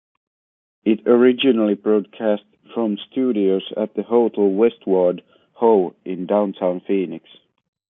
[0.83, 2.41] It originally broadcast
[2.73, 5.21] from studios at the Hotel Westward
[5.57, 7.27] Ho in downtown Phoenix.